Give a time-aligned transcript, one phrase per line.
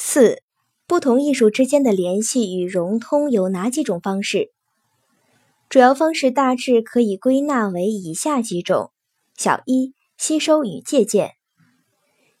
[0.00, 0.42] 四、
[0.86, 4.52] 不同艺术之间的联系与融通有哪几种方式？
[5.68, 8.92] 主要方式大致可以归纳为以下几种：
[9.36, 11.32] 小一、吸收与借鉴。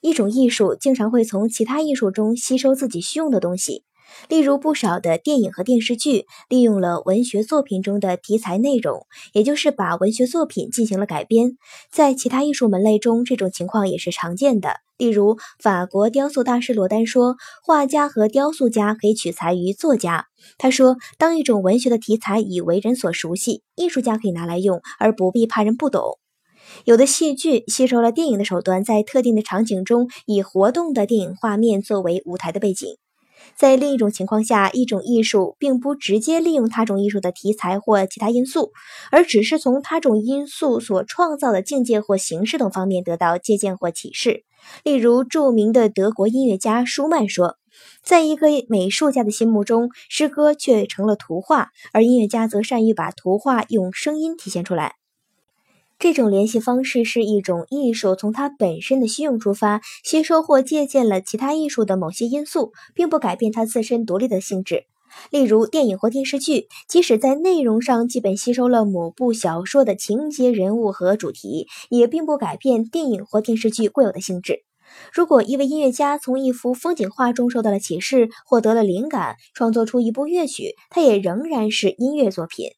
[0.00, 3.84] 一种艺术经常会从其他艺术中吸收自己需用的东西。
[4.28, 11.56] 例如，不少的电影和电视剧利用了文学作品中的题材内容，也就是把文学作品进行了改编。
[11.90, 14.76] 在其他艺术门类中，这种情况也是常见的。
[14.98, 20.26] 例如，法国雕塑大师罗丹说：“画家和雕塑家可以取材于作家。”
[20.58, 26.18] 他说：“当一种文学的题材已为人所熟悉，艺术家可以拿来用，而不必怕人不懂。”
[26.84, 33.01] 有的戏剧吸收了电影的手段，在特定的场景中以活动的电影画面作为舞台的背景。
[33.54, 38.72] 在另一种情况下，一种艺术并不直接利用他种艺术的题材或其他因素，
[39.10, 44.44] 而只是从他种因素所创造的境界或形式等方面得到借鉴或启示。
[44.84, 47.56] 例如，著名的德国音乐家舒曼说
[48.04, 54.94] ：“在一个美术家的心目中，诗歌却成了图画，而音乐家则善于把图画用声音体现出来。”
[56.02, 64.86] 这种联系方式是一种艺术从它本身的需用出发，吸收或借鉴了其他艺术的某些因素，并不改变它自身独立的性质。
[65.30, 74.64] 例如，电影或电视剧，即使在内容上基本吸收了某部小说的情节、人物和主题，也并不改变电影或电视剧固有的性质。
[75.12, 82.70] 如果一位音乐家从一幅风景画中受到了启示，获得了灵感，创作出一部乐曲，它也仍然是音乐作品。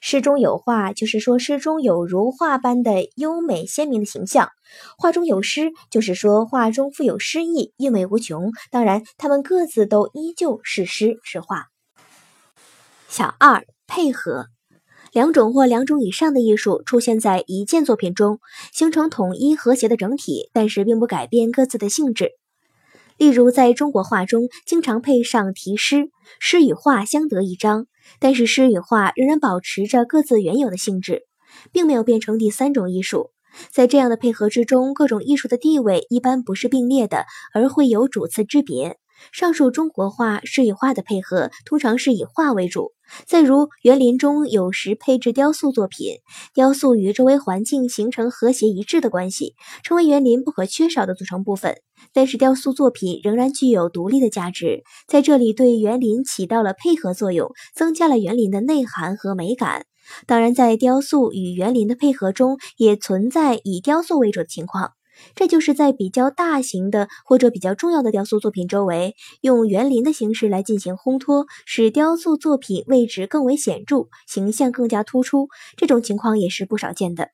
[0.00, 4.48] 诗中有画，就是说诗中有如画般的优美鲜明的形象；
[4.96, 8.52] 画中有诗，就是说画中富有诗意，韵味无穷。
[8.70, 11.66] 当然，它们各自都依旧是诗是画。
[13.08, 14.46] 小二配合，
[15.12, 18.38] 两种或两种以上的艺术出现在一件作品中，
[18.72, 22.32] 形成统一和谐的整体，但是并不改变各自的性质。
[23.16, 27.86] 例如，在中国画中，经常配上题诗，诗与画相得益彰。
[28.20, 31.22] 但是诗与画仍然保持着各自原有的性质，
[31.72, 33.30] 并没有变成第三种艺术。
[33.70, 38.98] 在这样的配合之中，各种艺术的地位一般不是并列的，而会有主次之别。
[39.32, 42.92] 上述中国画诗与画的配合，通常是以画为主。
[43.26, 46.18] 再如园林中有时配置雕塑作品，
[46.54, 51.76] 雕塑与周围环境形成和谐一致的关系，成为园林不可缺少的组成部分。
[52.12, 59.86] 但是雕塑作品仍然具有独立的价值，在这里对园林起到了配合作用，增加了园林的内涵和美感。
[60.26, 64.92] 当然，在雕塑与园林的配合中，也存在以雕塑为主的情况。
[65.34, 75.48] 这就是在比较大型的或者比较重要的雕塑作品周围，用园林的形式来进行烘托，使雕塑作品位置更为显著，形象更加突出。
[75.76, 77.30] 这种情况也是不少见的。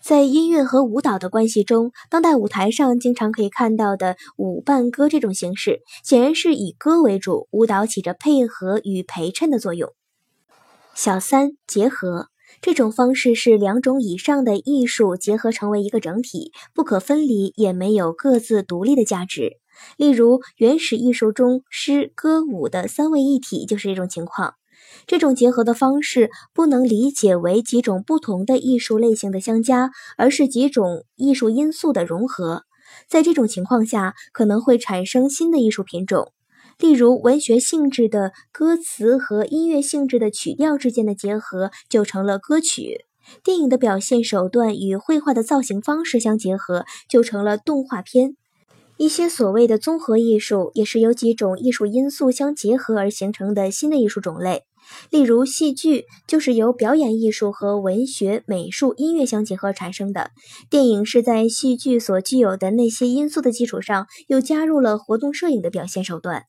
[0.00, 9.92] 在音乐和舞蹈的关系中，当代舞台上经常可以看到的舞伴歌这种形式，显然是以歌为主，舞蹈起着配合与陪衬的作用。
[10.94, 12.28] 小三结合。
[12.60, 19.58] 这种方式是两种以上的艺术结合成为一个整体，不可分离，也没有各自独立的价值。
[19.96, 24.54] 例如，原始艺术中诗歌舞的三位一体就是这种情况。
[25.06, 32.64] 这种结合的方式不能理解为几种不同的艺术类型的相加，而是几种艺术因素的融合。
[33.06, 36.32] 在这种情况下，可能会产生新的艺术品种。
[36.78, 43.04] 例如，文学性质的歌词和音乐性质的曲调之间的结合就成了歌曲；
[43.42, 48.36] 电影的表现手段与绘画的造型方式相结合就成了动画片。
[48.96, 54.62] 一些所谓的综合艺术也是由几种艺术因素相结合而形成的新的艺术种类。
[55.10, 60.30] 例如，戏剧就是由表演艺术和文学、美术、音乐相结合产生的；
[60.70, 66.44] 电影是在戏剧所具有的那些因素的基础上，又加入了活动摄影的表现手段。